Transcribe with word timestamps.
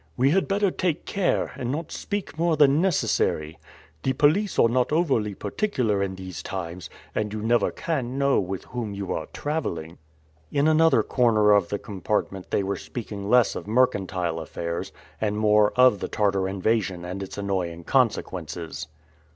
"We 0.17 0.31
had 0.31 0.47
better 0.47 0.71
take 0.71 1.05
care, 1.05 1.51
and 1.57 1.71
not 1.71 1.91
speak 1.91 2.35
more 2.35 2.57
than 2.57 2.81
necessary. 2.81 3.59
The 4.01 4.13
police 4.13 4.57
are 4.57 4.67
not 4.67 4.91
over 4.91 5.23
particular 5.35 6.01
in 6.01 6.15
these 6.15 6.41
times, 6.41 6.89
and 7.13 7.31
you 7.31 7.43
never 7.43 7.69
can 7.69 8.17
know 8.17 8.39
with 8.39 8.63
whom 8.63 8.95
you 8.95 9.13
are 9.13 9.27
traveling." 9.27 9.99
In 10.51 10.67
another 10.67 11.03
corner 11.03 11.51
of 11.51 11.69
the 11.69 11.77
compartment 11.77 12.49
they 12.49 12.63
were 12.63 12.77
speaking 12.77 13.29
less 13.29 13.55
of 13.55 13.67
mercantile 13.67 14.39
affairs, 14.39 14.91
and 15.21 15.37
more 15.37 15.71
of 15.75 15.99
the 15.99 16.07
Tartar 16.07 16.47
invasion 16.47 17.05
and 17.05 17.21
its 17.21 17.37
annoying 17.37 17.83
consequences. 17.83 18.87